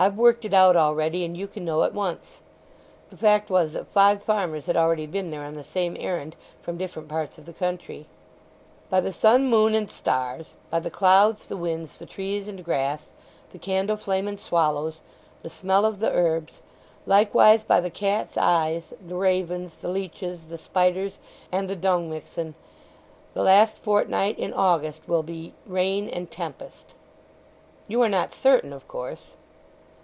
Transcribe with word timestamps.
"I've 0.00 0.16
worked 0.16 0.44
it 0.44 0.54
out 0.54 0.76
already, 0.76 1.24
and 1.24 1.36
you 1.36 1.48
can 1.48 1.64
know 1.64 1.82
at 1.82 1.92
once." 1.92 2.38
(The 3.10 3.16
fact 3.16 3.50
was 3.50 3.72
that 3.72 3.88
five 3.88 4.22
farmers 4.22 4.66
had 4.66 4.76
already 4.76 5.06
been 5.06 5.32
there 5.32 5.42
on 5.42 5.56
the 5.56 5.64
same 5.64 5.96
errand 5.98 6.36
from 6.62 6.78
different 6.78 7.08
parts 7.08 7.36
of 7.36 7.46
the 7.46 7.52
country.) 7.52 8.06
"By 8.90 9.00
the 9.00 9.12
sun, 9.12 9.48
moon, 9.50 9.74
and 9.74 9.90
stars, 9.90 10.54
by 10.70 10.78
the 10.78 10.88
clouds, 10.92 11.46
the 11.46 11.56
winds, 11.56 11.96
the 11.96 12.06
trees, 12.06 12.46
and 12.46 12.64
grass, 12.64 13.10
the 13.50 13.58
candle 13.58 13.96
flame 13.96 14.28
and 14.28 14.38
swallows, 14.38 15.00
the 15.42 15.50
smell 15.50 15.84
of 15.84 15.98
the 15.98 16.12
herbs; 16.12 16.60
likewise 17.04 17.64
by 17.64 17.80
the 17.80 17.90
cats' 17.90 18.36
eyes, 18.38 18.92
the 19.04 19.16
ravens, 19.16 19.74
the 19.74 19.88
leeches, 19.88 20.46
the 20.46 20.58
spiders, 20.58 21.18
and 21.50 21.68
the 21.68 21.74
dungmixen, 21.74 22.54
the 23.34 23.42
last 23.42 23.78
fortnight 23.78 24.38
in 24.38 24.54
August 24.54 25.08
will 25.08 25.24
be—rain 25.24 26.08
and 26.08 26.30
tempest." 26.30 26.94
"You 27.88 28.00
are 28.00 28.08
not 28.08 28.30
certain, 28.32 28.72
of 28.72 28.86
course?" 28.86 29.32